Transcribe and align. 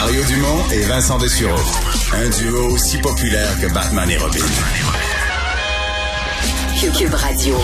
Mario 0.00 0.22
Dumont 0.26 0.64
et 0.70 0.82
Vincent 0.82 1.18
Dessureau. 1.18 1.58
Un 2.12 2.28
duo 2.28 2.70
aussi 2.70 2.98
populaire 2.98 3.60
que 3.60 3.66
Batman 3.66 4.08
et 4.08 4.16
Robin. 4.16 4.38
Cube 6.96 7.14
Radio. 7.14 7.56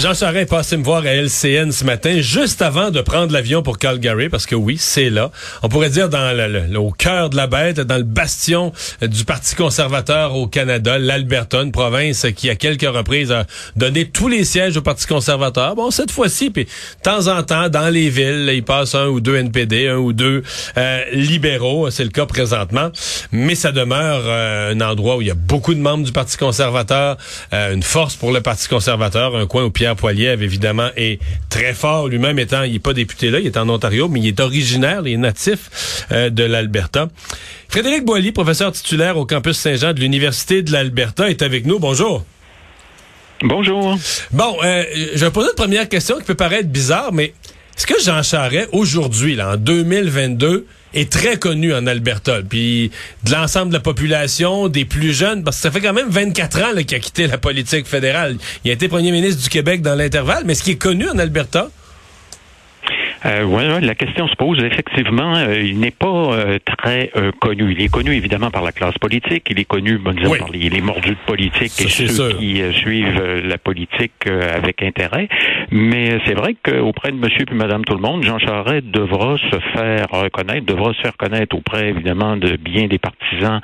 Jean 0.00 0.14
Charest 0.14 0.44
est 0.44 0.46
passé 0.46 0.78
me 0.78 0.82
voir 0.82 1.04
à 1.04 1.14
LCN 1.14 1.72
ce 1.72 1.84
matin, 1.84 2.22
juste 2.22 2.62
avant 2.62 2.90
de 2.90 3.02
prendre 3.02 3.34
l'avion 3.34 3.62
pour 3.62 3.76
Calgary, 3.76 4.30
parce 4.30 4.46
que 4.46 4.54
oui, 4.54 4.78
c'est 4.78 5.10
là. 5.10 5.30
On 5.62 5.68
pourrait 5.68 5.90
dire 5.90 6.08
dans 6.08 6.34
le, 6.34 6.74
au 6.78 6.90
cœur 6.90 7.28
de 7.28 7.36
la 7.36 7.46
bête, 7.46 7.80
dans 7.80 7.98
le 7.98 8.02
bastion 8.02 8.72
du 9.02 9.26
Parti 9.26 9.54
conservateur 9.54 10.36
au 10.36 10.46
Canada, 10.46 10.98
l'Alberta, 10.98 11.60
une 11.60 11.70
province 11.70 12.26
qui 12.34 12.48
à 12.48 12.54
quelques 12.54 12.88
reprises 12.88 13.30
a 13.30 13.44
donné 13.76 14.08
tous 14.08 14.28
les 14.28 14.44
sièges 14.44 14.78
au 14.78 14.80
Parti 14.80 15.06
conservateur. 15.06 15.74
Bon, 15.74 15.90
cette 15.90 16.12
fois-ci, 16.12 16.48
puis 16.48 16.64
de 16.64 16.70
temps 17.02 17.26
en 17.26 17.42
temps, 17.42 17.68
dans 17.68 17.90
les 17.90 18.08
villes, 18.08 18.50
il 18.54 18.64
passe 18.64 18.94
un 18.94 19.08
ou 19.08 19.20
deux 19.20 19.36
NPD, 19.36 19.88
un 19.88 19.98
ou 19.98 20.14
deux 20.14 20.42
euh, 20.78 21.04
libéraux. 21.12 21.90
C'est 21.90 22.04
le 22.04 22.10
cas 22.10 22.24
présentement. 22.24 22.90
Mais 23.32 23.54
ça 23.54 23.70
demeure 23.70 24.22
euh, 24.24 24.72
un 24.72 24.80
endroit 24.80 25.18
où 25.18 25.20
il 25.20 25.28
y 25.28 25.30
a 25.30 25.34
beaucoup 25.34 25.74
de 25.74 25.80
membres 25.80 26.04
du 26.04 26.12
Parti 26.12 26.38
conservateur, 26.38 27.18
euh, 27.52 27.74
une 27.74 27.82
force 27.82 28.16
pour 28.16 28.32
le 28.32 28.40
Parti 28.40 28.66
conservateur, 28.66 29.36
un 29.36 29.46
coin 29.46 29.64
où 29.64 29.70
Pierre 29.90 29.96
Poilievre, 29.96 30.42
évidemment, 30.42 30.90
est 30.96 31.18
très 31.48 31.74
fort. 31.74 32.06
Lui-même 32.06 32.38
étant, 32.38 32.62
il 32.62 32.74
n'est 32.74 32.78
pas 32.78 32.92
député 32.92 33.30
là, 33.30 33.40
il 33.40 33.46
est 33.46 33.56
en 33.56 33.68
Ontario, 33.68 34.08
mais 34.08 34.20
il 34.20 34.28
est 34.28 34.38
originaire, 34.38 35.02
il 35.04 35.14
est 35.14 35.16
natif 35.16 36.06
euh, 36.12 36.30
de 36.30 36.44
l'Alberta. 36.44 37.08
Frédéric 37.68 38.04
Boilly, 38.04 38.30
professeur 38.30 38.70
titulaire 38.70 39.16
au 39.16 39.26
campus 39.26 39.56
Saint-Jean 39.56 39.92
de 39.92 39.98
l'Université 39.98 40.62
de 40.62 40.70
l'Alberta, 40.70 41.28
est 41.28 41.42
avec 41.42 41.66
nous. 41.66 41.80
Bonjour. 41.80 42.24
Bonjour. 43.42 43.98
Bon, 44.30 44.56
euh, 44.62 44.84
je 45.14 45.24
vais 45.24 45.30
poser 45.32 45.48
une 45.48 45.56
première 45.56 45.88
question 45.88 46.18
qui 46.18 46.24
peut 46.24 46.34
paraître 46.34 46.68
bizarre, 46.68 47.12
mais 47.12 47.34
est-ce 47.76 47.86
que 47.86 48.00
Jean 48.00 48.22
Charest, 48.22 48.68
aujourd'hui, 48.70 49.34
là, 49.34 49.54
en 49.54 49.56
2022, 49.56 50.66
est 50.94 51.10
très 51.10 51.38
connu 51.38 51.74
en 51.74 51.86
Alberta, 51.86 52.40
puis 52.48 52.90
de 53.24 53.32
l'ensemble 53.32 53.68
de 53.68 53.74
la 53.74 53.80
population, 53.80 54.68
des 54.68 54.84
plus 54.84 55.12
jeunes, 55.12 55.44
parce 55.44 55.56
que 55.56 55.62
ça 55.62 55.70
fait 55.70 55.80
quand 55.80 55.92
même 55.92 56.08
24 56.08 56.62
ans 56.62 56.82
qu'il 56.86 56.96
a 56.96 57.00
quitté 57.00 57.26
la 57.26 57.38
politique 57.38 57.86
fédérale. 57.86 58.36
Il 58.64 58.70
a 58.70 58.74
été 58.74 58.88
premier 58.88 59.12
ministre 59.12 59.42
du 59.42 59.48
Québec 59.48 59.82
dans 59.82 59.94
l'intervalle, 59.94 60.44
mais 60.44 60.52
est-ce 60.52 60.62
qu'il 60.62 60.74
est 60.74 60.76
connu 60.76 61.08
en 61.08 61.18
Alberta? 61.18 61.70
Euh, 63.26 63.44
ouais, 63.44 63.80
la 63.80 63.94
question 63.94 64.26
se 64.28 64.34
pose. 64.34 64.62
Effectivement, 64.64 65.34
euh, 65.36 65.60
il 65.60 65.78
n'est 65.78 65.90
pas 65.90 66.06
euh, 66.06 66.58
très 66.64 67.10
euh, 67.16 67.32
connu. 67.38 67.72
Il 67.72 67.82
est 67.82 67.92
connu 67.92 68.12
évidemment 68.12 68.50
par 68.50 68.62
la 68.62 68.72
classe 68.72 68.96
politique. 68.98 69.46
Il 69.50 69.58
est 69.58 69.64
connu, 69.64 69.98
bon, 69.98 70.12
disons, 70.12 70.34
par 70.36 70.50
les, 70.50 70.68
les, 70.70 70.80
mordus 70.80 71.16
politiques 71.26 71.80
et 71.80 71.88
ceux 71.88 72.32
qui 72.34 72.62
suivent 72.72 73.42
la 73.44 73.58
politique 73.58 74.26
avec 74.26 74.82
intérêt. 74.82 75.28
Mais 75.70 76.18
c'est 76.26 76.34
vrai 76.34 76.56
qu'auprès 76.62 77.12
de 77.12 77.16
Monsieur 77.16 77.44
puis 77.44 77.56
Madame 77.56 77.84
tout 77.84 77.94
le 77.94 78.00
monde, 78.00 78.22
Jean 78.24 78.38
Charest 78.38 78.86
devra 78.86 79.36
se 79.36 79.58
faire 79.74 80.06
reconnaître, 80.10 80.64
devra 80.64 80.92
se 80.94 81.00
faire 81.00 81.16
connaître 81.16 81.56
auprès 81.56 81.90
évidemment 81.90 82.36
de 82.36 82.56
bien 82.56 82.86
des 82.86 82.98
partisans 82.98 83.60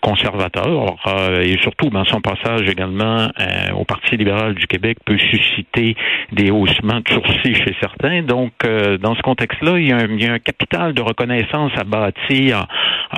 conservateurs 0.00 0.96
et 1.42 1.56
surtout, 1.62 1.90
ben, 1.90 2.04
son 2.06 2.20
passage 2.20 2.68
également 2.68 3.28
au 3.76 3.84
Parti 3.84 4.16
libéral 4.16 4.54
du 4.54 4.66
Québec 4.66 4.98
peut 5.04 5.18
susciter 5.18 5.96
des 6.32 6.50
haussements 6.50 7.00
de 7.00 7.08
sourcils 7.08 7.54
chez 7.54 7.74
certains. 7.80 8.22
Donc 8.22 8.52
euh, 8.74 8.98
dans 8.98 9.14
ce 9.14 9.22
contexte-là, 9.22 9.78
il, 9.78 9.86
y 9.86 9.92
a 9.92 10.32
un 10.32 10.38
capital 10.38 10.94
de 10.94 11.02
reconnaissance 11.02 11.72
à 11.76 11.84
bâtir 11.84 12.66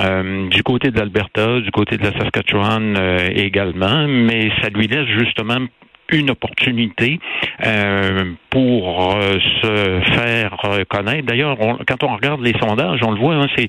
euh, 0.00 0.48
du 0.48 0.62
côté 0.62 0.90
de 0.90 0.98
l'Alberta, 0.98 1.60
du 1.60 1.70
côté 1.70 1.96
de 1.96 2.04
la 2.04 2.12
Saskatchewan 2.12 2.96
euh, 2.98 3.30
également, 3.34 4.06
mais 4.06 4.50
ça 4.62 4.68
lui 4.68 4.86
laisse 4.86 5.08
justement 5.18 5.58
une 6.10 6.30
opportunité 6.30 7.18
euh, 7.64 8.32
pour 8.50 9.16
euh, 9.16 9.38
se 9.62 10.00
faire 10.14 10.56
connaître. 10.88 11.26
D'ailleurs, 11.26 11.56
quand 11.86 12.04
on 12.04 12.14
regarde 12.14 12.40
les 12.42 12.54
sondages, 12.58 13.00
on 13.02 13.10
le 13.10 13.18
voit, 13.18 13.34
hein, 13.34 13.46
c'est, 13.56 13.68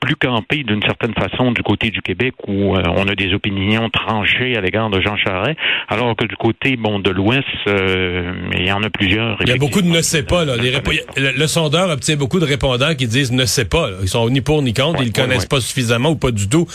plus 0.00 0.16
campé 0.16 0.64
d'une 0.64 0.82
certaine 0.82 1.14
façon 1.14 1.52
du 1.52 1.62
côté 1.62 1.90
du 1.90 2.02
Québec 2.02 2.34
où 2.46 2.76
euh, 2.76 2.82
on 2.96 3.08
a 3.08 3.14
des 3.14 3.32
opinions 3.32 3.88
tranchées 3.90 4.56
à 4.56 4.60
l'égard 4.60 4.90
de 4.90 5.00
Jean 5.00 5.16
Charest, 5.16 5.56
alors 5.88 6.16
que 6.16 6.24
du 6.24 6.36
côté 6.36 6.76
bon 6.76 6.98
de 6.98 7.10
l'Ouest, 7.10 7.46
il 7.66 8.66
y 8.66 8.72
en 8.72 8.82
a 8.82 8.90
plusieurs. 8.90 9.38
Il 9.40 9.48
y 9.48 9.52
a 9.52 9.56
beaucoup 9.56 9.80
de 9.80 9.86
ne 9.86 10.02
sait 10.02 10.24
pas. 10.24 10.44
Là. 10.44 10.56
Les 10.56 10.72
le, 11.16 11.46
sondeur 11.46 11.88
obtient 11.90 12.16
beaucoup 12.16 12.40
de 12.40 12.44
répondants 12.44 12.94
qui 12.94 13.06
disent 13.06 13.32
ne 13.32 13.46
sait 13.46 13.64
pas. 13.64 13.88
Ils 14.02 14.08
sont 14.08 14.28
ni 14.28 14.40
pour 14.40 14.60
ni 14.62 14.74
contre, 14.74 15.02
ils 15.02 15.08
ne 15.08 15.12
connaissent 15.12 15.46
pas 15.46 15.60
suffisamment 15.60 16.10
ou 16.10 16.16
pas 16.16 16.32
du 16.32 16.48
tout. 16.48 16.66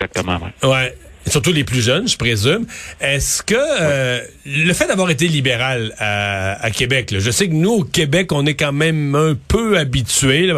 Exactement. 0.00 0.40
Ouais. 0.62 0.92
Surtout 1.26 1.52
les 1.52 1.64
plus 1.64 1.82
jeunes, 1.82 2.08
je 2.08 2.16
présume. 2.16 2.66
Est-ce 3.00 3.42
que 3.42 3.54
euh, 3.56 4.20
le 4.46 4.72
fait 4.72 4.86
d'avoir 4.86 5.10
été 5.10 5.26
libéral 5.26 5.94
à, 5.98 6.70
Québec, 6.70 7.10
là, 7.10 7.18
je 7.20 7.30
sais 7.30 7.48
que 7.48 7.54
nous, 7.54 7.70
au 7.70 7.84
Québec, 7.84 8.32
on 8.32 8.44
est 8.46 8.54
quand 8.54 8.72
même 8.72 9.14
un 9.14 9.34
peu 9.34 9.78
habitués. 9.78 10.52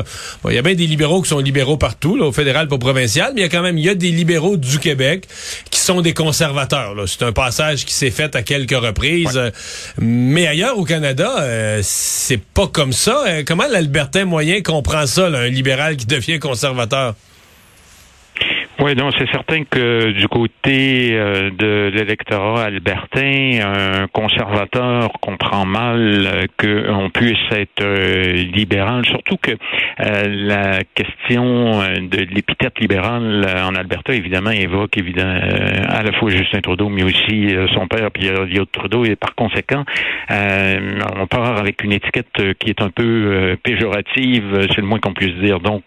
Il 0.49 0.55
y 0.55 0.59
a 0.59 0.62
bien 0.62 0.75
des 0.75 0.87
libéraux 0.87 1.22
qui 1.22 1.28
sont 1.28 1.38
libéraux 1.38 1.76
partout, 1.76 2.16
là, 2.16 2.25
au 2.25 2.32
fédéral, 2.32 2.69
pas 2.69 2.76
au 2.76 2.78
provincial, 2.78 3.32
mais 3.34 3.43
il 3.43 3.44
y 3.44 3.47
a 3.47 3.50
quand 3.50 3.62
même 3.62 3.78
il 3.78 3.84
y 3.84 3.88
a 3.88 3.94
des 3.94 4.10
libéraux 4.10 4.56
du 4.56 4.78
Québec 4.78 5.26
qui 5.71 5.81
sont 5.81 6.00
des 6.00 6.15
conservateurs. 6.15 6.94
C'est 7.06 7.22
un 7.22 7.32
passage 7.32 7.84
qui 7.84 7.93
s'est 7.93 8.10
fait 8.10 8.34
à 8.34 8.43
quelques 8.43 8.76
reprises. 8.76 9.41
Mais 9.99 10.47
ailleurs 10.47 10.78
au 10.78 10.84
Canada, 10.84 11.37
euh, 11.41 11.81
c'est 11.82 12.41
pas 12.41 12.66
comme 12.66 12.93
ça. 12.93 13.25
Euh, 13.26 13.43
comment 13.47 13.66
l'Albertain 13.71 14.25
moyen 14.25 14.62
comprend 14.62 15.06
ça, 15.06 15.28
là, 15.31 15.41
un 15.41 15.49
libéral 15.49 15.97
qui 15.97 16.06
devient 16.06 16.38
conservateur? 16.38 17.15
Oui, 18.78 18.94
donc 18.94 19.14
c'est 19.19 19.31
certain 19.31 19.64
que 19.64 20.10
du 20.10 20.28
côté 20.28 21.12
euh, 21.14 21.50
de 21.50 21.91
l'électorat 21.94 22.64
albertain, 22.64 23.60
un 23.64 24.06
conservateur 24.09 25.12
comprend 25.22 25.64
mal 25.64 26.26
euh, 26.26 26.44
qu'on 26.60 27.09
puisse 27.09 27.38
être 27.53 27.82
euh, 27.82 28.32
libéral, 28.34 29.06
surtout 29.06 29.38
que 29.38 29.53
la 29.98 30.81
question 30.94 31.81
de 32.00 32.19
l'épithète 32.19 32.78
libérale 32.78 33.47
en 33.64 33.75
Alberta, 33.75 34.12
évidemment, 34.12 34.50
évoque 34.50 34.98
évidemment 34.98 35.41
à 35.88 36.03
la 36.03 36.12
fois 36.12 36.28
Justin 36.28 36.60
Trudeau, 36.60 36.91
mais 36.91 37.03
aussi 37.03 37.54
son 37.75 37.88
père, 37.88 38.10
Pierre 38.10 38.43
Elliott 38.43 38.70
Trudeau, 38.70 39.06
et 39.06 39.16
par 39.16 39.34
conséquent, 39.34 39.84
on 40.28 41.26
part 41.28 41.56
avec 41.56 41.82
une 41.82 41.93
étiquette 41.93 42.58
qui 42.58 42.70
est 42.70 42.82
un 42.82 42.91
peu 42.91 43.56
péjorative, 43.62 44.66
c'est 44.69 44.82
le 44.82 44.87
moins 44.87 44.98
qu'on 44.98 45.14
puisse 45.14 45.34
dire. 45.37 45.60
Donc, 45.60 45.82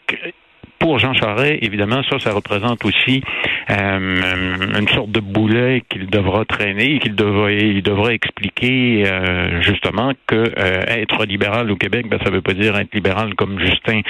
pour 0.79 0.97
Jean 0.97 1.13
Charest, 1.13 1.59
évidemment, 1.61 2.01
ça, 2.09 2.19
ça 2.19 2.31
représente 2.31 2.83
aussi 2.85 3.21
euh, 3.69 4.79
une 4.79 4.87
sorte 4.87 5.11
de 5.11 5.19
boulet 5.19 5.83
qu'il 5.89 6.07
devra 6.07 6.45
traîner 6.45 6.95
et 6.95 6.99
qu'il 6.99 7.15
devra, 7.15 7.51
il 7.51 7.83
devra 7.83 8.13
expliquer 8.13 9.03
euh, 9.05 9.61
justement 9.61 10.13
que 10.25 10.35
euh, 10.35 10.81
être 10.87 11.25
libéral 11.25 11.69
au 11.69 11.75
Québec, 11.75 12.07
ben, 12.09 12.17
ça 12.23 12.31
veut 12.31 12.41
pas 12.41 12.53
dire 12.53 12.77
être 12.77 12.93
libéral 12.93 13.35
comme 13.35 13.59
Justin 13.59 14.01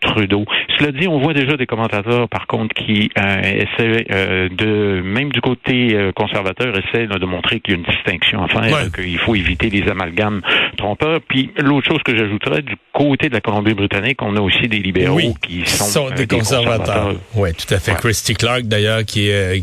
Trudeau. 0.00 0.44
Cela 0.78 0.92
dit, 0.92 1.06
on 1.06 1.18
voit 1.18 1.34
déjà 1.34 1.56
des 1.56 1.66
commentateurs, 1.66 2.28
par 2.28 2.46
contre, 2.46 2.74
qui 2.74 3.10
essaient 3.14 4.06
de, 4.50 5.02
même 5.02 5.30
du 5.30 5.40
côté 5.40 6.10
conservateur, 6.14 6.74
essaient 6.76 7.06
de 7.06 7.26
montrer 7.26 7.60
qu'il 7.60 7.74
y 7.74 7.76
a 7.76 7.80
une 7.80 7.84
distinction 7.84 8.42
à 8.42 8.48
faire, 8.48 8.90
qu'il 8.92 9.18
faut 9.18 9.34
éviter 9.34 9.68
les 9.68 9.88
amalgames 9.90 10.40
trompeurs. 10.76 11.20
Puis 11.28 11.50
l'autre 11.58 11.88
chose 11.88 12.02
que 12.02 12.16
j'ajouterais, 12.16 12.62
du 12.62 12.76
côté 12.92 13.28
de 13.28 13.34
la 13.34 13.40
Colombie-Britannique, 13.40 14.22
on 14.22 14.36
a 14.36 14.40
aussi 14.40 14.68
des 14.68 14.78
libéraux 14.78 15.34
qui 15.42 15.66
sont 15.66 16.05
des, 16.10 16.26
conservateurs. 16.26 17.14
Oui, 17.34 17.50
tout 17.54 17.72
à 17.72 17.78
fait. 17.78 17.94
Christy 17.96 18.34
Clark, 18.34 18.62
d'ailleurs, 18.62 19.04
qui, 19.04 19.30
euh, 19.30 19.58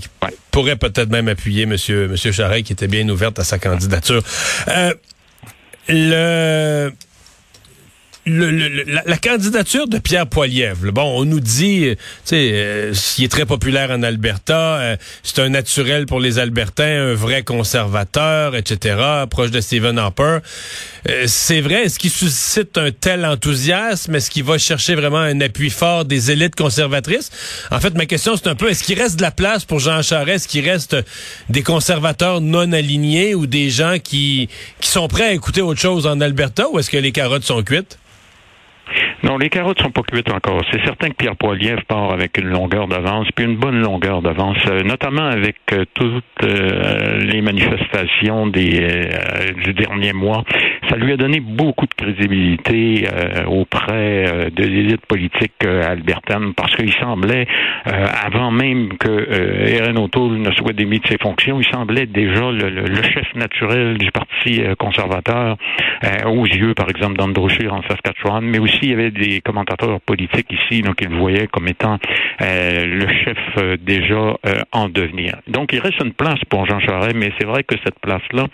pourrait 0.51 0.75
peut-être 0.75 1.09
même 1.09 1.27
appuyer 1.27 1.65
Monsieur 1.65 2.07
Monsieur 2.07 2.31
Charest, 2.31 2.65
qui 2.65 2.73
était 2.73 2.87
bien 2.87 3.07
ouverte 3.09 3.39
à 3.39 3.43
sa 3.43 3.59
candidature. 3.59 4.21
Euh, 4.67 4.93
le 5.89 6.91
le, 8.25 8.83
la, 9.05 9.17
candidature 9.17 9.87
de 9.87 9.97
Pierre 9.97 10.27
Poilievre, 10.27 10.91
bon, 10.91 11.19
on 11.19 11.25
nous 11.25 11.41
dit, 11.41 11.89
tu 11.91 11.97
sais, 12.23 12.51
euh, 12.53 12.93
il 13.17 13.25
est 13.25 13.31
très 13.31 13.45
populaire 13.45 13.91
en 13.91 14.01
Alberta, 14.01 14.77
euh, 14.77 14.95
c'est 15.23 15.39
un 15.39 15.49
naturel 15.49 16.05
pour 16.05 16.21
les 16.21 16.39
Albertains, 16.39 17.11
un 17.11 17.13
vrai 17.15 17.43
conservateur, 17.43 18.55
etc., 18.55 19.25
proche 19.29 19.51
de 19.51 19.59
Stephen 19.59 19.97
Harper. 19.97 20.39
Euh, 21.09 21.25
c'est 21.27 21.61
vrai, 21.61 21.83
est-ce 21.83 21.99
qu'il 21.99 22.09
suscite 22.09 22.77
un 22.77 22.91
tel 22.91 23.25
enthousiasme? 23.25 24.15
Est-ce 24.15 24.29
qu'il 24.29 24.43
va 24.43 24.57
chercher 24.57 24.95
vraiment 24.95 25.19
un 25.19 25.41
appui 25.41 25.69
fort 25.69 26.05
des 26.05 26.31
élites 26.31 26.55
conservatrices? 26.55 27.29
En 27.71 27.79
fait, 27.79 27.93
ma 27.95 28.05
question, 28.05 28.35
c'est 28.37 28.47
un 28.47 28.55
peu, 28.55 28.69
est-ce 28.69 28.83
qu'il 28.83 28.97
reste 28.97 29.17
de 29.17 29.21
la 29.21 29.31
place 29.31 29.65
pour 29.65 29.79
Jean 29.79 30.01
Charest? 30.01 30.45
Est-ce 30.45 30.47
qu'il 30.47 30.67
reste 30.67 30.95
des 31.49 31.61
conservateurs 31.61 32.39
non 32.41 32.71
alignés 32.71 33.35
ou 33.35 33.47
des 33.47 33.69
gens 33.69 33.97
qui, 34.01 34.47
qui 34.79 34.89
sont 34.89 35.07
prêts 35.07 35.25
à 35.25 35.33
écouter 35.33 35.61
autre 35.61 35.81
chose 35.81 36.07
en 36.07 36.21
Alberta 36.21 36.69
ou 36.69 36.79
est-ce 36.79 36.89
que 36.89 36.97
les 36.97 37.11
carottes 37.11 37.43
sont 37.43 37.63
cuites? 37.63 37.97
Non, 39.23 39.37
les 39.37 39.49
carottes 39.49 39.81
sont 39.81 39.89
pas 39.89 40.01
cuites 40.01 40.29
encore. 40.33 40.61
C'est 40.69 40.83
certain 40.83 41.07
que 41.07 41.13
Pierre 41.13 41.37
Poilievre 41.37 41.85
part 41.85 42.11
avec 42.11 42.37
une 42.37 42.49
longueur 42.49 42.89
d'avance, 42.89 43.29
puis 43.33 43.45
une 43.45 43.55
bonne 43.55 43.79
longueur 43.79 44.21
d'avance, 44.21 44.57
euh, 44.69 44.83
notamment 44.83 45.27
avec 45.27 45.55
euh, 45.71 45.85
toutes 45.93 46.23
euh, 46.43 47.19
les 47.19 47.41
manifestations 47.41 48.47
des, 48.47 49.07
du 49.63 49.73
dernier 49.73 50.11
mois. 50.11 50.43
Ça 50.89 50.97
lui 50.97 51.13
a 51.13 51.17
donné 51.17 51.39
beaucoup 51.39 51.85
de 51.85 51.93
crédibilité 51.93 53.05
auprès 53.47 54.49
de 54.53 54.63
l'élite 54.63 55.05
politique 55.05 55.63
albertaine, 55.63 56.53
parce 56.53 56.75
qu'il 56.75 56.91
semblait, 56.93 57.47
avant 57.85 58.51
même 58.51 58.97
que 58.97 59.27
Erin 59.69 59.95
O'Toole 59.95 60.39
ne 60.39 60.51
soit 60.51 60.73
démis 60.73 60.99
de 60.99 61.07
ses 61.07 61.17
fonctions, 61.17 61.59
il 61.59 61.67
semblait 61.67 62.05
déjà 62.05 62.51
le, 62.51 62.69
le 62.69 63.03
chef 63.03 63.33
naturel 63.35 63.97
du 63.97 64.11
Parti 64.11 64.61
conservateur 64.77 65.57
aux 66.25 66.45
yeux, 66.45 66.73
par 66.73 66.89
exemple, 66.89 67.17
d'Andrew 67.17 67.47
Scheer 67.47 67.73
en 67.73 67.81
Saskatchewan, 67.83 68.43
mais 68.43 68.59
aussi 68.59 68.79
il 68.83 68.89
y 68.89 68.93
avait 68.93 69.12
des 69.13 69.41
commentateurs 69.41 69.99
politiques 70.01 70.51
ici, 70.51 70.81
donc 70.81 70.95
ils 71.01 71.09
le 71.09 71.17
voyaient 71.17 71.47
comme 71.47 71.67
étant 71.67 71.97
le 72.39 73.07
chef 73.23 73.77
déjà 73.79 74.35
en 74.71 74.89
devenir. 74.89 75.37
Donc 75.47 75.73
il 75.73 75.79
reste 75.79 76.01
une 76.03 76.13
place 76.13 76.39
pour 76.49 76.65
Jean 76.65 76.79
Charest, 76.79 77.15
mais 77.15 77.31
c'est 77.39 77.45
vrai 77.45 77.63
que 77.63 77.75
cette 77.83 77.99
place-là, 77.99 78.47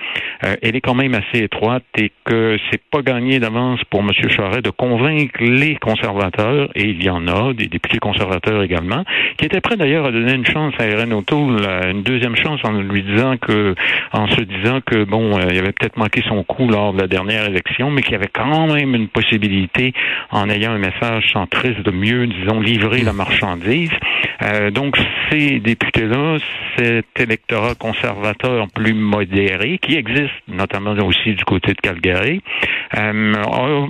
elle 0.61 0.75
est 0.75 0.81
quand 0.81 0.95
même 0.95 1.15
assez 1.15 1.43
étroite 1.43 1.83
et 1.97 2.11
que 2.25 2.57
c'est 2.69 2.81
pas 2.91 3.01
gagné 3.01 3.39
d'avance 3.39 3.79
pour 3.89 4.01
M. 4.01 4.11
Charest 4.29 4.63
de 4.63 4.69
convaincre 4.69 5.41
les 5.41 5.75
conservateurs, 5.77 6.69
et 6.75 6.83
il 6.83 7.03
y 7.03 7.09
en 7.09 7.27
a, 7.27 7.53
des 7.53 7.67
députés 7.67 7.99
conservateurs 7.99 8.63
également, 8.63 9.03
qui 9.37 9.45
étaient 9.45 9.61
prêts 9.61 9.77
d'ailleurs 9.77 10.05
à 10.05 10.11
donner 10.11 10.33
une 10.33 10.45
chance 10.45 10.73
à 10.79 10.85
Erin 10.85 11.11
O'Toole, 11.11 11.61
une 11.89 12.03
deuxième 12.03 12.35
chance 12.35 12.59
en 12.63 12.71
lui 12.71 13.03
disant 13.03 13.37
que, 13.37 13.75
en 14.13 14.27
se 14.27 14.41
disant 14.41 14.79
que 14.85 15.03
bon, 15.03 15.37
euh, 15.37 15.47
il 15.51 15.57
avait 15.57 15.71
peut-être 15.71 15.97
manqué 15.97 16.21
son 16.27 16.43
coup 16.43 16.67
lors 16.67 16.93
de 16.93 17.01
la 17.01 17.07
dernière 17.07 17.45
élection, 17.45 17.89
mais 17.91 18.01
qu'il 18.01 18.13
y 18.13 18.15
avait 18.15 18.29
quand 18.31 18.67
même 18.73 18.95
une 18.95 19.07
possibilité, 19.07 19.93
en 20.31 20.48
ayant 20.49 20.71
un 20.71 20.79
message 20.79 21.31
centriste, 21.31 21.81
de 21.81 21.91
mieux, 21.91 22.27
disons, 22.27 22.59
livrer 22.59 23.01
la 23.01 23.13
marchandise. 23.13 23.91
Euh, 24.41 24.71
donc 24.71 24.97
ces 25.29 25.59
députés-là, 25.59 26.37
cet 26.77 27.19
électorat 27.19 27.75
conservateur 27.75 28.67
plus 28.73 28.93
modéré, 28.93 29.79
qui 29.79 29.95
existe 29.95 30.31
notamment 30.47 30.91
aussi 30.91 31.33
du 31.33 31.43
côté 31.43 31.73
de 31.73 31.81
Calgary, 31.81 32.41
euh, 32.97 33.87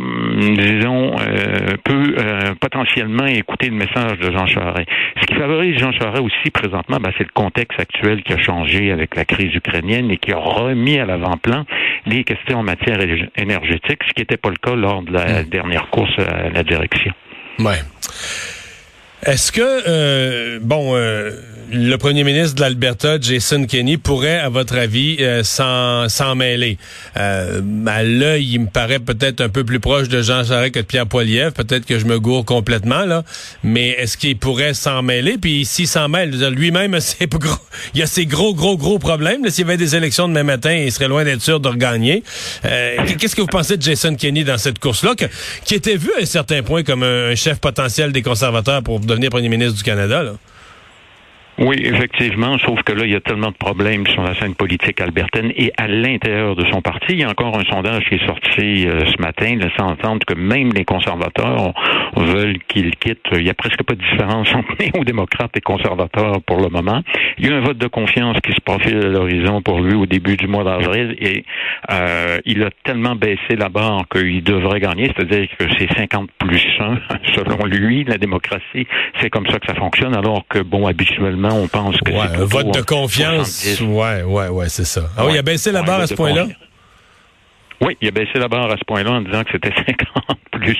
disons, 0.57 1.15
euh, 1.19 1.77
peut 1.83 2.15
potentiellement 2.59 3.27
écouter 3.27 3.67
le 3.67 3.75
message 3.75 4.17
de 4.19 4.31
Jean 4.31 4.47
Charest. 4.47 4.89
Ce 5.21 5.25
qui 5.27 5.35
favorise 5.35 5.77
Jean 5.77 5.91
Charest 5.91 6.21
aussi 6.23 6.49
présentement, 6.51 6.97
ben, 6.99 7.11
c'est 7.17 7.23
le 7.23 7.33
contexte 7.33 7.79
actuel 7.79 8.23
qui 8.23 8.33
a 8.33 8.37
changé 8.37 8.91
avec 8.91 9.15
la 9.15 9.25
crise 9.25 9.53
ukrainienne 9.53 10.09
et 10.11 10.17
qui 10.17 10.31
a 10.31 10.37
remis 10.37 10.97
à 10.99 11.05
l'avant-plan 11.05 11.65
les 12.05 12.23
questions 12.23 12.59
en 12.59 12.63
matière 12.63 12.99
énergétique, 13.37 13.99
ce 14.07 14.13
qui 14.13 14.21
n'était 14.21 14.37
pas 14.37 14.49
le 14.49 14.55
cas 14.55 14.75
lors 14.75 15.03
de 15.03 15.13
la 15.13 15.43
hmm. 15.43 15.49
dernière 15.49 15.89
course 15.89 16.15
la 16.49 16.63
direction. 16.63 17.13
Ouais. 17.59 17.79
Est-ce 19.25 19.51
que, 19.51 19.61
euh, 19.61 20.59
bon, 20.61 20.95
euh, 20.95 21.31
le 21.71 21.97
premier 21.97 22.23
ministre 22.23 22.55
de 22.55 22.61
l'Alberta, 22.61 23.19
Jason 23.19 23.65
Kenney, 23.65 23.97
pourrait, 23.97 24.39
à 24.39 24.47
votre 24.47 24.77
avis, 24.77 25.17
euh, 25.19 25.43
s'en 25.43 26.35
mêler? 26.35 26.77
Euh, 27.17 27.61
à 27.85 28.03
l'œil, 28.03 28.53
il 28.53 28.59
me 28.61 28.67
paraît 28.67 28.99
peut-être 28.99 29.41
un 29.41 29.49
peu 29.49 29.65
plus 29.65 29.81
proche 29.81 30.07
de 30.07 30.21
Jean 30.21 30.45
Charest 30.45 30.73
que 30.73 30.79
de 30.79 30.85
Pierre 30.85 31.05
Poilievre. 31.05 31.51
Peut-être 31.51 31.85
que 31.85 31.99
je 31.99 32.05
me 32.05 32.17
gourre 32.17 32.45
complètement, 32.45 33.05
là. 33.05 33.23
Mais 33.61 33.89
est-ce 33.89 34.15
qu'il 34.15 34.37
pourrait 34.37 34.73
s'en 34.73 35.01
mêler? 35.01 35.37
Puis 35.37 35.65
s'il 35.65 35.87
s'en 35.87 36.07
mêle, 36.07 36.31
lui-même, 36.51 36.97
il 37.93 37.99
y 37.99 38.01
a 38.01 38.07
ses 38.07 38.25
gros, 38.25 38.55
gros, 38.55 38.77
gros 38.77 38.99
problèmes. 38.99 39.49
S'il 39.49 39.65
y 39.65 39.67
avait 39.67 39.77
des 39.77 39.97
élections 39.97 40.29
demain 40.29 40.43
matin, 40.43 40.73
il 40.73 40.93
serait 40.93 41.09
loin 41.09 41.25
d'être 41.25 41.41
sûr 41.41 41.59
de 41.59 41.67
regagner. 41.67 42.23
Qu'est-ce 42.63 43.35
que 43.35 43.41
vous 43.41 43.47
pensez 43.47 43.75
de 43.75 43.81
Jason 43.81 44.15
Kenney 44.15 44.45
dans 44.45 44.57
cette 44.57 44.79
course-là, 44.79 45.13
qui 45.65 45.75
était 45.75 45.97
vu 45.97 46.09
à 46.17 46.21
un 46.21 46.25
certain 46.25 46.63
point 46.63 46.83
comme 46.83 47.03
un 47.03 47.35
chef 47.35 47.59
potentiel 47.59 48.13
des 48.13 48.21
conservateurs 48.21 48.81
pour 48.81 48.99
devenir 49.09 49.29
premier 49.29 49.49
ministre 49.49 49.77
du 49.77 49.83
Canada. 49.83 50.33
Oui, 51.59 51.75
effectivement, 51.83 52.57
sauf 52.59 52.81
que 52.83 52.93
là, 52.93 53.03
il 53.03 53.11
y 53.11 53.15
a 53.15 53.19
tellement 53.19 53.49
de 53.49 53.57
problèmes 53.57 54.07
sur 54.07 54.23
la 54.23 54.33
scène 54.35 54.55
politique 54.55 55.01
albertaine 55.01 55.51
et 55.57 55.73
à 55.77 55.87
l'intérieur 55.87 56.55
de 56.55 56.63
son 56.71 56.81
parti. 56.81 57.07
Il 57.09 57.19
y 57.19 57.23
a 57.25 57.29
encore 57.29 57.59
un 57.59 57.65
sondage 57.65 58.07
qui 58.07 58.15
est 58.15 58.25
sorti 58.25 58.87
euh, 58.87 59.05
ce 59.05 59.21
matin 59.21 59.57
laissant 59.57 59.91
entendre 59.91 60.25
que 60.25 60.35
même 60.35 60.71
les 60.71 60.85
conservateurs 60.85 61.73
veulent 62.15 62.59
qu'il 62.69 62.95
quitte. 62.95 63.25
Il 63.33 63.43
n'y 63.43 63.49
a 63.49 63.53
presque 63.53 63.83
pas 63.83 63.95
de 63.95 63.99
différence 63.99 64.47
entre 64.55 64.69
néo-démocrates 64.79 65.57
et 65.57 65.59
conservateurs 65.59 66.41
pour 66.43 66.61
le 66.61 66.69
moment. 66.69 67.01
Il 67.37 67.49
y 67.49 67.51
a 67.51 67.57
un 67.57 67.59
vote 67.59 67.77
de 67.77 67.87
confiance 67.87 68.37
qui 68.41 68.53
se 68.53 68.61
profile 68.61 68.95
à 68.95 69.09
l'horizon 69.09 69.61
pour 69.61 69.81
lui 69.81 69.95
au 69.95 70.05
début 70.05 70.37
du 70.37 70.47
mois 70.47 70.63
d'avril 70.63 71.17
et 71.19 71.43
euh, 71.91 72.39
il 72.45 72.63
a 72.63 72.69
tellement 72.85 73.15
baissé 73.15 73.57
la 73.57 73.67
barre 73.67 74.05
qu'il 74.09 74.43
devrait 74.43 74.79
gagner, 74.79 75.11
c'est-à-dire 75.13 75.49
que 75.57 75.65
c'est 75.77 75.93
50 75.93 76.29
plus 76.37 76.65
1 76.79 76.99
selon 77.35 77.65
lui. 77.65 78.05
La 78.05 78.17
démocratie, 78.17 78.87
c'est 79.19 79.29
comme 79.29 79.47
ça 79.47 79.59
que 79.59 79.67
ça 79.67 79.75
fonctionne, 79.75 80.15
alors 80.15 80.45
que, 80.47 80.59
bon, 80.59 80.87
habituellement, 80.87 81.48
on 81.53 81.67
pense 81.67 81.97
que 81.97 82.11
ouais, 82.11 82.19
un 82.19 82.45
vote 82.45 82.73
de 82.73 82.81
confiance. 82.81 83.65
Ouais, 83.81 84.23
ouais, 84.23 84.47
ouais, 84.47 84.69
c'est 84.69 84.85
ça. 84.85 85.09
Ah 85.17 85.25
oui, 85.25 85.33
il 85.33 85.37
a 85.37 85.41
baissé 85.41 85.71
la 85.71 85.83
barre 85.83 86.01
à 86.01 86.07
ce 86.07 86.13
point-là? 86.13 86.47
Oui, 87.81 87.95
il 88.01 88.07
a 88.09 88.11
baissé 88.11 88.31
la 88.35 88.47
barre 88.47 88.69
à 88.71 88.77
ce 88.77 88.83
point-là 88.85 89.11
en 89.11 89.21
disant 89.21 89.43
que 89.43 89.51
c'était 89.51 89.73
50 89.75 90.39
plus. 90.51 90.77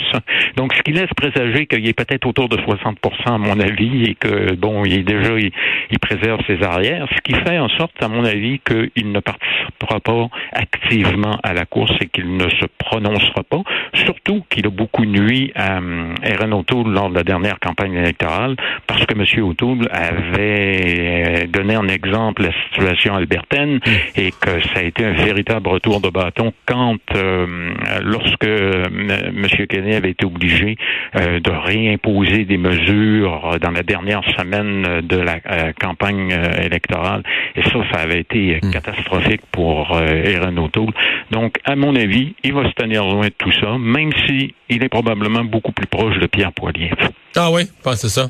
Donc, 0.57 0.73
ce 0.73 0.81
qui 0.81 0.91
laisse 0.91 1.09
présager 1.15 1.65
qu'il 1.65 1.87
est 1.87 1.93
peut-être 1.93 2.25
autour 2.25 2.49
de 2.49 2.57
60 2.61 2.97
à 3.25 3.37
mon 3.37 3.59
avis, 3.59 4.03
et 4.03 4.15
que, 4.15 4.55
bon, 4.55 4.83
il 4.83 4.99
est 4.99 5.03
déjà, 5.03 5.37
il, 5.37 5.99
préserve 5.99 6.39
ses 6.47 6.63
arrières, 6.63 7.07
ce 7.13 7.21
qui 7.21 7.33
fait 7.33 7.59
en 7.59 7.69
sorte, 7.69 7.91
à 8.01 8.07
mon 8.07 8.25
avis, 8.25 8.59
qu'il 8.59 9.11
ne 9.11 9.19
participera 9.19 9.99
pas 9.99 10.27
activement 10.53 11.37
à 11.43 11.53
la 11.53 11.65
course 11.65 11.91
et 12.01 12.07
qu'il 12.07 12.35
ne 12.35 12.49
se 12.49 12.65
prononcera 12.77 13.43
pas, 13.43 13.61
surtout 13.93 14.43
qu'il 14.49 14.65
a 14.65 14.69
beaucoup 14.69 15.05
nuit 15.05 15.51
à 15.55 15.79
Erin 16.23 16.51
O'Toole 16.51 16.91
lors 16.91 17.09
de 17.09 17.15
la 17.15 17.23
dernière 17.23 17.59
campagne 17.59 17.93
électorale, 17.93 18.55
parce 18.87 19.05
que 19.05 19.13
M. 19.13 19.43
O'Toole 19.43 19.87
avait 19.91 21.47
donné 21.47 21.77
en 21.77 21.87
exemple 21.87 22.43
la 22.43 22.51
situation 22.69 23.15
albertaine 23.15 23.75
mm. 23.75 23.79
et 24.15 24.31
que 24.31 24.61
ça 24.73 24.79
a 24.79 24.83
été 24.83 25.05
un 25.05 25.13
véritable 25.13 25.69
retour 25.69 26.01
de 26.01 26.09
bâton 26.09 26.53
quand 26.65 26.88
euh, 27.15 27.73
lorsque 28.03 28.45
euh, 28.45 28.85
M. 28.85 29.47
Kenney 29.67 29.95
avait 29.95 30.11
été 30.11 30.25
obligé 30.25 30.77
euh, 31.15 31.39
de 31.39 31.51
réimposer 31.51 32.45
des 32.45 32.57
mesures 32.57 33.57
dans 33.61 33.71
la 33.71 33.83
dernière 33.83 34.21
semaine 34.37 35.01
de 35.01 35.17
la 35.17 35.39
campagne 35.73 36.35
électorale. 36.61 37.23
Et 37.55 37.63
ça, 37.63 37.79
ça 37.91 37.99
avait 37.99 38.21
été 38.21 38.59
hmm. 38.61 38.71
catastrophique 38.71 39.41
pour 39.51 39.99
Erin 39.99 40.55
O'Toole. 40.57 40.93
Donc, 41.31 41.57
à 41.65 41.75
mon 41.75 41.95
avis, 41.95 42.35
il 42.43 42.53
va 42.53 42.67
se 42.69 42.73
tenir 42.73 43.05
loin 43.05 43.27
de 43.27 43.33
tout 43.37 43.51
ça, 43.51 43.77
même 43.77 44.11
si 44.27 44.53
il 44.69 44.83
est 44.83 44.89
probablement 44.89 45.43
beaucoup 45.43 45.71
plus 45.71 45.87
proche 45.87 46.17
de 46.19 46.27
Pierre 46.27 46.53
Poilievre. 46.53 47.09
Ah 47.35 47.51
oui, 47.51 47.63
c'est 47.95 48.09
ça. 48.09 48.29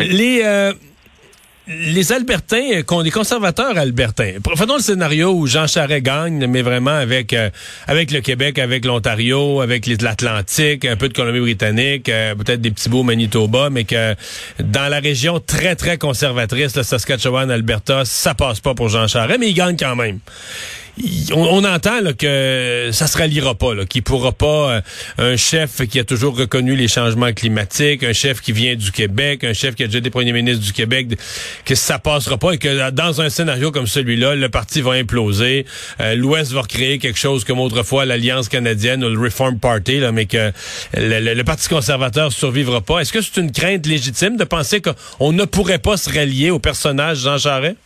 Les 0.00 0.42
les 1.66 2.12
Albertains, 2.12 2.82
euh, 2.90 3.02
les 3.02 3.10
conservateurs 3.10 3.78
albertains, 3.78 4.34
faisons 4.54 4.76
le 4.76 4.82
scénario 4.82 5.32
où 5.32 5.46
Jean 5.46 5.66
Charest 5.66 6.02
gagne, 6.02 6.46
mais 6.46 6.60
vraiment 6.60 6.90
avec 6.90 7.32
euh, 7.32 7.48
avec 7.86 8.10
le 8.10 8.20
Québec, 8.20 8.58
avec 8.58 8.84
l'Ontario, 8.84 9.62
avec 9.62 9.86
l'Atlantique, 9.86 10.84
un 10.84 10.96
peu 10.96 11.08
de 11.08 11.14
Colombie-Britannique, 11.14 12.08
euh, 12.10 12.34
peut-être 12.34 12.60
des 12.60 12.70
petits 12.70 12.90
bouts 12.90 13.02
Manitoba, 13.02 13.70
mais 13.70 13.84
que 13.84 14.14
dans 14.62 14.90
la 14.90 15.00
région 15.00 15.40
très, 15.40 15.74
très 15.74 15.96
conservatrice, 15.96 16.76
le 16.76 16.82
Saskatchewan, 16.82 17.50
Alberta, 17.50 18.04
ça 18.04 18.34
passe 18.34 18.60
pas 18.60 18.74
pour 18.74 18.90
Jean 18.90 19.08
Charest, 19.08 19.40
mais 19.40 19.48
il 19.48 19.54
gagne 19.54 19.76
quand 19.78 19.96
même 19.96 20.18
on, 21.32 21.64
entend 21.64 22.00
que 22.16 22.90
ça 22.92 23.06
se 23.06 23.18
ralliera 23.18 23.54
pas, 23.54 23.84
qu'il 23.86 24.02
pourra 24.02 24.32
pas 24.32 24.70
euh, 24.70 24.80
un 25.18 25.36
chef 25.36 25.86
qui 25.88 25.98
a 25.98 26.04
toujours 26.04 26.36
reconnu 26.36 26.76
les 26.76 26.88
changements 26.88 27.32
climatiques, 27.32 28.04
un 28.04 28.12
chef 28.12 28.40
qui 28.40 28.52
vient 28.52 28.76
du 28.76 28.92
Québec, 28.92 29.44
un 29.44 29.52
chef 29.52 29.74
qui 29.74 29.82
a 29.82 29.86
déjà 29.86 29.98
été 29.98 30.10
premier 30.10 30.32
ministre 30.32 30.64
du 30.64 30.72
Québec, 30.72 31.08
que 31.64 31.74
ça 31.74 31.98
passera 31.98 32.38
pas 32.38 32.52
et 32.52 32.58
que 32.58 32.90
dans 32.90 33.20
un 33.20 33.28
scénario 33.28 33.72
comme 33.72 33.86
celui-là, 33.86 34.36
le 34.36 34.48
parti 34.48 34.80
va 34.82 34.92
imploser, 34.92 35.66
euh, 36.00 36.14
l'Ouest 36.14 36.52
va 36.52 36.62
recréer 36.62 36.98
quelque 36.98 37.18
chose 37.18 37.44
comme 37.44 37.58
autrefois 37.58 38.04
l'Alliance 38.04 38.48
canadienne 38.48 39.04
ou 39.04 39.08
le 39.08 39.20
Reform 39.20 39.58
Party, 39.58 40.00
mais 40.12 40.26
que 40.26 40.52
le, 40.96 41.34
le 41.34 41.44
Parti 41.44 41.68
conservateur 41.68 42.32
survivra 42.32 42.80
pas. 42.80 43.00
Est-ce 43.00 43.12
que 43.12 43.20
c'est 43.20 43.40
une 43.40 43.52
crainte 43.52 43.86
légitime 43.86 44.36
de 44.36 44.44
penser 44.44 44.80
qu'on 44.80 45.32
ne 45.32 45.44
pourrait 45.44 45.78
pas 45.78 45.96
se 45.96 46.10
rallier 46.10 46.50
au 46.50 46.58
personnage 46.58 47.18
Jean 47.18 47.38
Charest? 47.38 47.76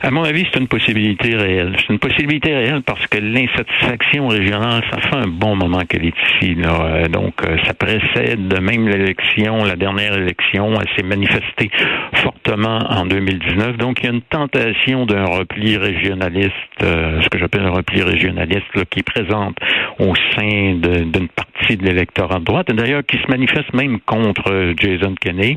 À 0.00 0.12
mon 0.12 0.22
avis, 0.22 0.46
c'est 0.52 0.60
une 0.60 0.68
possibilité 0.68 1.34
réelle. 1.34 1.74
C'est 1.80 1.92
une 1.92 1.98
possibilité 1.98 2.54
réelle 2.54 2.82
parce 2.82 3.04
que 3.08 3.18
l'insatisfaction 3.18 4.28
régionale, 4.28 4.84
ça 4.92 5.00
fait 5.00 5.16
un 5.16 5.26
bon 5.26 5.56
moment 5.56 5.80
qu'elle 5.88 6.04
est 6.04 6.14
ici. 6.40 6.54
Là. 6.54 6.80
Euh, 6.80 7.08
donc, 7.08 7.34
euh, 7.42 7.56
ça 7.64 7.74
précède 7.74 8.60
même 8.60 8.88
l'élection, 8.88 9.64
la 9.64 9.74
dernière 9.74 10.14
élection. 10.14 10.72
Elle 10.80 10.88
s'est 10.96 11.02
manifestée 11.02 11.70
fortement 12.14 12.78
en 12.88 13.06
2019. 13.06 13.76
Donc, 13.76 13.98
il 14.00 14.06
y 14.06 14.08
a 14.08 14.12
une 14.12 14.22
tentation 14.22 15.04
d'un 15.04 15.24
repli 15.24 15.76
régionaliste, 15.76 16.52
euh, 16.82 17.20
ce 17.20 17.28
que 17.28 17.38
j'appelle 17.38 17.62
un 17.62 17.70
repli 17.70 18.00
régionaliste, 18.02 18.72
là, 18.76 18.84
qui 18.88 19.02
présente 19.02 19.56
au 19.98 20.14
sein 20.36 20.74
d'une 20.76 21.28
partie 21.28 21.76
de 21.76 21.84
l'électorat 21.84 22.38
de 22.38 22.44
droite, 22.44 22.70
et 22.70 22.72
d'ailleurs 22.72 23.02
qui 23.04 23.16
se 23.16 23.28
manifeste 23.28 23.74
même 23.74 23.98
contre 24.00 24.74
Jason 24.76 25.14
Kenney, 25.20 25.56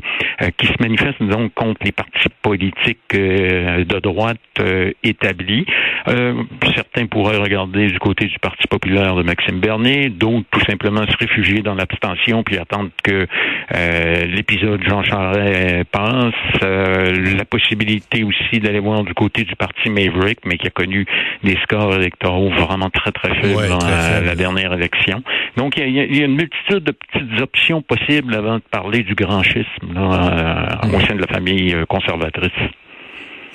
qui 0.56 0.66
se 0.66 0.74
manifeste 0.80 1.22
donc 1.22 1.54
contre 1.54 1.80
les 1.84 1.92
partis 1.92 2.28
politiques 2.42 2.98
de 3.12 3.98
droite 4.00 4.31
euh, 4.60 4.92
établi. 5.02 5.64
Euh, 6.08 6.34
certains 6.74 7.06
pourraient 7.06 7.36
regarder 7.36 7.86
du 7.86 7.98
côté 7.98 8.26
du 8.26 8.38
Parti 8.38 8.66
populaire 8.68 9.14
de 9.14 9.22
Maxime 9.22 9.60
Bernier, 9.60 10.08
d'autres 10.08 10.46
tout 10.50 10.64
simplement 10.68 11.06
se 11.06 11.16
réfugier 11.16 11.62
dans 11.62 11.74
l'abstention 11.74 12.42
puis 12.42 12.58
attendre 12.58 12.90
que 13.02 13.26
euh, 13.74 14.24
l'épisode 14.26 14.82
Jean 14.86 15.02
Charest 15.02 15.84
passe. 15.90 16.34
la 16.62 17.44
possibilité 17.44 18.24
aussi 18.24 18.60
d'aller 18.60 18.80
voir 18.80 19.04
du 19.04 19.14
côté 19.14 19.44
du 19.44 19.56
Parti 19.56 19.90
Maverick, 19.90 20.40
mais 20.44 20.58
qui 20.58 20.66
a 20.66 20.70
connu 20.70 21.06
des 21.42 21.56
scores 21.62 21.94
électoraux 21.94 22.50
vraiment 22.50 22.90
très 22.90 23.12
très 23.12 23.34
faibles 23.40 23.68
dans 23.68 23.78
la, 23.78 24.34
dernière 24.34 24.72
élection. 24.72 25.22
Donc 25.56 25.76
il 25.76 25.90
y, 25.90 26.22
a, 26.22 26.24
une 26.24 26.36
multitude 26.36 26.84
de 26.84 26.92
petites 26.92 27.40
options 27.40 27.82
possibles 27.82 28.34
avant 28.34 28.56
de 28.56 28.62
parler 28.70 29.02
du 29.02 29.14
grand 29.14 29.42
schisme 29.42 29.96
au 29.96 31.00
sein 31.00 31.14
de 31.14 31.20
la 31.20 31.28
famille 31.28 31.74
conservatrice. 31.88 32.52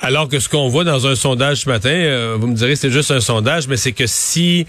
Alors 0.01 0.30
que 0.30 0.39
ce 0.39 0.48
qu'on 0.48 0.70
voit 0.70 0.84
dans 0.84 1.08
un 1.08 1.16
sondage 1.16 1.62
ce 1.62 1.70
matin, 1.70 1.89
euh, 1.89 2.38
vous 2.39 2.48
me 2.48 2.56
direz 2.56 2.75
c'est 2.75 2.92
juste 2.92 3.10
un 3.10 3.20
sondage, 3.20 3.68
mais 3.68 3.77
c'est 3.77 3.94
que 3.94 4.06
si 4.06 4.68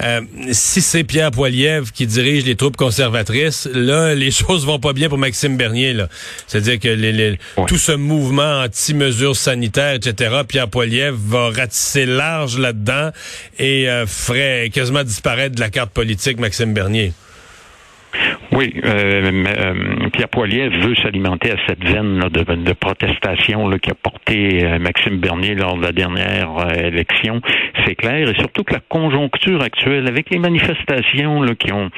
euh, 0.00 0.20
si 0.52 0.80
c'est 0.80 1.02
Pierre 1.02 1.32
Poilievre 1.32 1.90
qui 1.92 2.06
dirige 2.06 2.44
les 2.44 2.54
troupes 2.54 2.76
conservatrices, 2.76 3.68
là 3.72 4.14
les 4.14 4.30
choses 4.30 4.64
vont 4.64 4.78
pas 4.78 4.92
bien 4.92 5.08
pour 5.08 5.18
Maxime 5.18 5.56
Bernier. 5.56 5.94
Là, 5.94 6.08
c'est-à-dire 6.46 6.78
que 6.78 6.88
les, 6.88 7.38
tout 7.66 7.76
ce 7.76 7.92
mouvement 7.92 8.62
anti-mesures 8.62 9.34
sanitaires, 9.34 9.94
etc. 9.94 10.42
Pierre 10.46 10.68
Poilievre 10.68 11.18
va 11.20 11.50
ratisser 11.50 12.06
large 12.06 12.58
là-dedans 12.58 13.10
et 13.58 13.88
euh, 13.90 14.06
ferait 14.06 14.70
quasiment 14.72 15.02
disparaître 15.02 15.56
de 15.56 15.60
la 15.60 15.70
carte 15.70 15.90
politique 15.90 16.38
Maxime 16.38 16.72
Bernier. 16.72 17.12
Oui, 18.58 18.74
euh, 18.84 19.44
euh, 19.46 20.08
Pierre 20.12 20.28
Poilier 20.28 20.68
veut 20.68 20.96
s'alimenter 20.96 21.52
à 21.52 21.56
cette 21.68 21.84
veine 21.84 22.18
de, 22.18 22.42
de, 22.42 22.72
protestation 22.72 23.68
là, 23.68 23.78
qui 23.78 23.88
a 23.88 23.94
porté 23.94 24.64
euh, 24.64 24.80
Maxime 24.80 25.18
Bernier 25.18 25.54
lors 25.54 25.76
de 25.76 25.82
la 25.84 25.92
dernière 25.92 26.66
élection. 26.76 27.40
C'est 27.86 27.94
clair, 27.94 28.28
et 28.28 28.34
surtout 28.34 28.64
que 28.64 28.74
la 28.74 28.80
conjoncture 28.80 29.62
actuelle, 29.62 30.08
avec 30.08 30.30
les 30.30 30.40
manifestations 30.40 31.40
là, 31.40 31.54
qui 31.54 31.72
ont, 31.72 31.88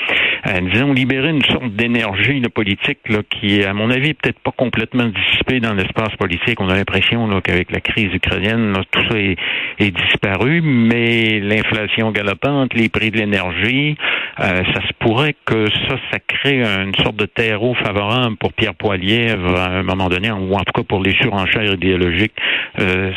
disons, 0.71 0.93
libéré 0.93 1.31
une 1.31 1.45
sorte 1.45 1.75
d'énergie 1.75 2.43
politique 2.53 3.09
là, 3.09 3.21
qui, 3.31 3.65
à 3.65 3.73
mon 3.73 3.91
avis, 3.91 4.13
peut-être 4.13 4.41
pas 4.41 4.53
complètement 4.53 5.07
dissipée 5.07 5.61
dans 5.61 5.73
l'espace 5.73 6.15
politique. 6.19 6.61
On 6.61 6.69
a 6.69 6.75
l'impression 6.75 7.41
qu'avec 7.41 7.73
la 7.73 7.81
crise 7.81 8.13
ukrainienne, 8.13 8.75
tout 8.91 9.03
ça 9.11 9.19
est, 9.19 9.37
est, 9.79 9.91
disparu, 9.91 10.61
mais 10.61 11.41
l'inflation 11.41 12.11
galopante, 12.11 12.75
les 12.75 12.91
prix 12.91 13.11
de 13.11 13.17
l'énergie, 13.17 13.97
ça 14.37 14.63
se 14.87 14.93
pourrait 14.99 15.35
que 15.47 15.67
ça, 15.89 15.97
ça 16.13 16.19
crée 16.19 16.50
une 16.59 16.95
sorte 16.97 17.17
de 17.17 17.27
terreau 17.27 17.75
favorable 17.75 18.37
pour 18.37 18.53
Pierre 18.53 18.75
Poilievre 18.75 19.59
à 19.59 19.69
un 19.69 19.83
moment 19.83 20.09
donné, 20.09 20.31
ou 20.31 20.55
en 20.55 20.61
tout 20.61 20.73
cas 20.75 20.83
pour 20.83 21.03
les 21.03 21.15
surenchères 21.15 21.75
idéologiques. 21.75 22.35
Euh, 22.79 23.13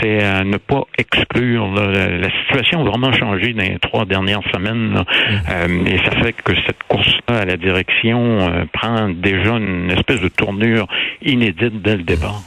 c'est 0.00 0.22
à 0.22 0.44
ne 0.44 0.56
pas 0.56 0.84
exclure. 0.98 1.68
La 1.74 2.30
situation 2.42 2.80
a 2.80 2.84
vraiment 2.84 3.12
changé 3.12 3.52
dans 3.52 3.62
les 3.62 3.78
trois 3.78 4.04
dernières 4.04 4.42
semaines. 4.52 5.04
Euh, 5.50 5.84
et 5.86 5.98
ça 5.98 6.10
fait 6.22 6.32
que 6.32 6.52
cette 6.66 6.82
course-là 6.88 7.38
à 7.40 7.44
la 7.44 7.56
direction 7.56 8.40
euh, 8.40 8.64
prend 8.72 9.08
déjà 9.08 9.56
une 9.56 9.90
espèce 9.90 10.20
de 10.20 10.28
tournure 10.28 10.86
inédite 11.22 11.82
dès 11.82 11.96
le 11.96 12.02
départ. 12.02 12.42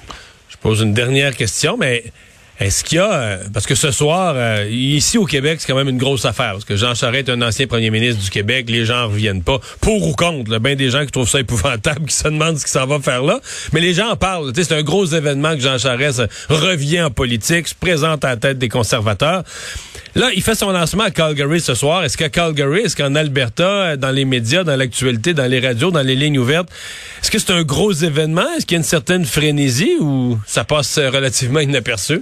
Je 0.50 0.58
pose 0.58 0.82
une 0.82 0.94
dernière 0.94 1.36
question, 1.36 1.77
mais 1.77 2.04
est-ce 2.60 2.86
qu'il 2.86 2.98
y 2.98 3.02
a, 3.02 3.12
euh, 3.12 3.38
parce 3.54 3.66
que 3.66 3.76
ce 3.76 3.92
soir, 3.92 4.34
euh, 4.38 4.66
ici 4.70 5.18
au 5.18 5.26
Québec, 5.26 5.58
c'est 5.60 5.68
quand 5.68 5.78
même 5.78 5.90
une 5.90 5.98
grosse 5.98 6.24
affaire, 6.24 6.54
parce 6.54 6.64
que 6.64 6.78
Jean 6.78 6.96
Charest 6.96 7.28
est 7.28 7.32
un 7.32 7.42
ancien 7.42 7.68
premier 7.68 7.90
ministre 7.90 8.24
du 8.24 8.30
Québec, 8.30 8.70
les 8.70 8.86
gens 8.86 9.08
reviennent 9.08 9.44
pas, 9.44 9.60
pour 9.82 10.08
ou 10.08 10.14
contre, 10.14 10.54
a 10.54 10.60
bien 10.60 10.76
des 10.76 10.90
gens 10.90 11.06
qui 11.06 11.12
trouvent 11.12 11.30
ça 11.30 11.42
épouvantable, 11.42 12.06
qui 12.06 12.16
se 12.16 12.24
demandent 12.24 12.58
ce 12.58 12.64
qu'il 12.64 12.72
s'en 12.72 12.88
va 12.88 13.00
faire 13.00 13.24
là, 13.24 13.42
mais 13.74 13.82
les 13.82 13.94
gens 13.94 14.10
en 14.10 14.16
parlent, 14.16 14.54
c'est 14.56 14.72
un 14.72 14.84
gros 14.84 15.06
événement 15.06 15.54
que 15.54 15.60
Jean 15.60 15.78
Charest 15.78 16.24
revient 16.48 17.02
en 17.02 17.12
politique, 17.12 17.68
se 17.68 17.76
présente 17.76 18.24
à 18.24 18.30
la 18.30 18.38
tête 18.38 18.58
des 18.58 18.70
conservateurs. 18.70 19.44
Là, 20.16 20.30
il 20.34 20.42
fait 20.42 20.56
son 20.56 20.72
lancement 20.72 21.04
à 21.04 21.12
Calgary 21.12 21.60
ce 21.60 21.76
soir. 21.76 22.06
Est-ce 22.06 22.18
qu'à 22.18 22.30
Calgary, 22.30 22.84
est-ce 22.84 22.96
qu'en 22.96 23.16
Alberta, 23.16 23.98
dans 23.98 24.12
les 24.12 24.24
médias, 24.24 24.64
dans 24.64 24.78
l'actualité, 24.78 25.34
dans 25.34 25.46
les 25.46 25.60
radios, 25.60 25.92
dans 25.92 26.02
les 26.02 26.16
lignes 26.16 26.40
ouvertes, 26.40 26.70
est-ce 27.22 27.30
que 27.30 27.38
c'est 27.38 27.52
un 27.52 27.64
gros 27.64 27.92
événement? 27.92 28.48
Est-ce 28.56 28.66
qu'il 28.66 28.76
y 28.76 28.78
a 28.78 28.80
une 28.80 28.86
certaine 28.86 29.26
frénésie 29.26 29.98
ou 30.00 30.40
ça 30.48 30.64
passe 30.64 30.98
relativement 30.98 31.60
inaperçu? 31.60 32.22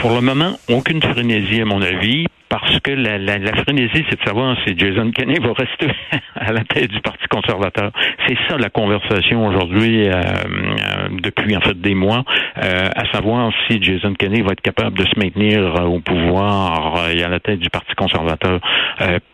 Pour 0.00 0.14
le 0.14 0.22
moment, 0.22 0.52
aucune 0.70 1.02
frénésie, 1.02 1.60
à 1.60 1.66
mon 1.66 1.82
avis, 1.82 2.26
parce 2.48 2.80
que 2.80 2.90
la, 2.90 3.18
la, 3.18 3.36
la 3.36 3.52
frénésie, 3.52 4.02
c'est 4.08 4.18
de 4.18 4.24
savoir 4.24 4.56
si 4.66 4.76
Jason 4.76 5.10
Kenney 5.10 5.38
va 5.40 5.52
rester 5.52 5.94
à 6.34 6.52
la 6.52 6.64
tête 6.64 6.90
du 6.90 7.00
Parti 7.00 7.26
conservateur. 7.28 7.92
C'est 8.26 8.36
ça 8.48 8.56
la 8.56 8.70
conversation 8.70 9.46
aujourd'hui, 9.46 10.08
euh, 10.08 10.14
euh, 10.14 11.08
depuis 11.22 11.54
en 11.54 11.60
fait 11.60 11.78
des 11.78 11.94
mois, 11.94 12.24
euh, 12.56 12.88
à 12.96 13.12
savoir 13.12 13.52
si 13.68 13.82
Jason 13.82 14.14
Kenney 14.14 14.40
va 14.40 14.52
être 14.52 14.62
capable 14.62 14.96
de 14.96 15.04
se 15.04 15.18
maintenir 15.18 15.74
au 15.84 16.00
pouvoir 16.00 17.10
et 17.10 17.22
à 17.22 17.28
la 17.28 17.38
tête 17.38 17.58
du 17.58 17.68
Parti 17.68 17.94
conservateur. 17.94 18.58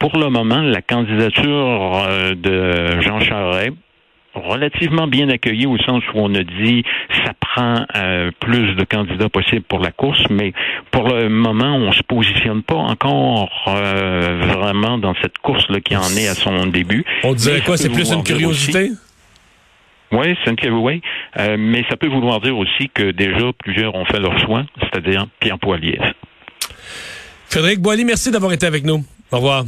pour 0.00 0.18
le 0.18 0.28
moment, 0.30 0.60
la 0.62 0.82
candidature 0.82 2.06
de 2.36 3.00
Jean 3.02 3.20
Charest, 3.20 3.72
relativement 4.36 5.06
bien 5.06 5.28
accueilli 5.28 5.66
au 5.66 5.78
sens 5.78 6.02
où 6.14 6.18
on 6.18 6.34
a 6.34 6.42
dit 6.42 6.84
ça 7.24 7.32
prend 7.40 7.86
euh, 7.96 8.30
plus 8.40 8.74
de 8.74 8.84
candidats 8.84 9.28
possibles 9.28 9.62
pour 9.62 9.80
la 9.80 9.92
course, 9.92 10.22
mais 10.30 10.52
pour 10.90 11.08
le 11.08 11.28
moment, 11.28 11.76
on 11.76 11.92
se 11.92 12.02
positionne 12.02 12.62
pas 12.62 12.76
encore 12.76 13.50
euh, 13.68 14.40
vraiment 14.56 14.98
dans 14.98 15.14
cette 15.22 15.38
course-là 15.38 15.80
qui 15.80 15.96
en 15.96 16.08
est 16.16 16.28
à 16.28 16.34
son 16.34 16.66
début. 16.66 17.04
On 17.24 17.34
dirait 17.34 17.60
quoi? 17.62 17.76
C'est 17.76 17.90
plus 17.90 18.12
une 18.12 18.22
curiosité? 18.22 18.90
Oui, 20.12 20.36
c'est 20.44 20.64
une 20.64 20.74
oui. 20.74 21.02
Euh, 21.38 21.56
mais 21.58 21.84
ça 21.90 21.96
peut 21.96 22.08
vouloir 22.08 22.40
dire 22.40 22.56
aussi 22.56 22.88
que 22.94 23.10
déjà 23.10 23.52
plusieurs 23.58 23.94
ont 23.94 24.04
fait 24.04 24.20
leur 24.20 24.38
choix, 24.38 24.64
c'est-à-dire 24.80 25.26
Pierre 25.40 25.58
Poilier. 25.58 25.98
Frédéric 27.48 27.80
Boily, 27.80 28.04
merci 28.04 28.30
d'avoir 28.30 28.52
été 28.52 28.66
avec 28.66 28.84
nous. 28.84 29.04
Au 29.32 29.36
revoir. 29.36 29.64